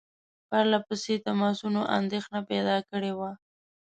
[0.49, 3.31] پرله پسې تماسونو اندېښنه پیدا کړې وه.